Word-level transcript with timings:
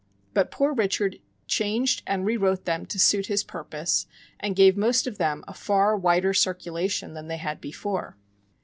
But 0.33 0.49
'Poor 0.49 0.73
Richard' 0.73 1.19
changed 1.45 2.01
and 2.07 2.25
re 2.25 2.35
wrote 2.35 2.65
them 2.65 2.87
to 2.87 2.97
suit 2.97 3.27
his 3.27 3.43
purpose, 3.43 4.07
and 4.39 4.55
gave 4.55 4.75
most 4.75 5.05
of 5.05 5.19
them 5.19 5.43
a 5.47 5.53
far 5.53 5.95
wider 5.95 6.33
circulation 6.33 7.13
than 7.13 7.27
they 7.27 7.37
had 7.37 7.61
before." 7.61 8.17